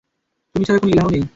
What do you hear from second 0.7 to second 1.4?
কোন ইলাহ নেই।